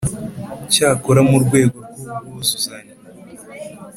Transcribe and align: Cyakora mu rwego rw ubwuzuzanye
Cyakora 0.73 1.21
mu 1.29 1.37
rwego 1.43 1.77
rw 1.85 2.01
ubwuzuzanye 2.09 2.93